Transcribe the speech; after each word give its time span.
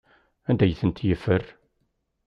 Anda 0.49 0.63
ay 0.65 0.73
ten-yeffer? 0.79 1.43